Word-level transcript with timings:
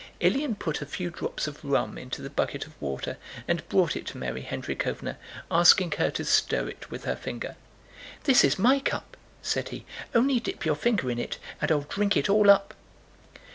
Ilyín 0.19 0.57
put 0.57 0.81
a 0.81 0.87
few 0.87 1.11
drops 1.11 1.45
of 1.45 1.63
rum 1.63 1.95
into 1.95 2.23
the 2.23 2.29
bucket 2.31 2.65
of 2.65 2.73
water 2.81 3.19
and 3.47 3.69
brought 3.69 3.95
it 3.95 4.07
to 4.07 4.17
Mary 4.17 4.41
Hendríkhovna, 4.41 5.17
asking 5.51 5.91
her 5.99 6.09
to 6.09 6.25
stir 6.25 6.69
it 6.69 6.89
with 6.89 7.03
her 7.03 7.15
finger. 7.15 7.55
"This 8.23 8.43
is 8.43 8.57
my 8.57 8.79
cup," 8.79 9.15
said 9.43 9.69
he. 9.69 9.85
"Only 10.15 10.39
dip 10.39 10.65
your 10.65 10.73
finger 10.73 11.11
in 11.11 11.19
it 11.19 11.37
and 11.61 11.71
I'll 11.71 11.81
drink 11.81 12.17
it 12.17 12.31
all 12.31 12.49
up." 12.49 12.73